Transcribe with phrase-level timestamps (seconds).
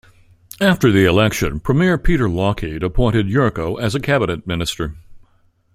[0.59, 4.95] After the election Premier Peter Lougheed appointed Yurko as a cabinet minister.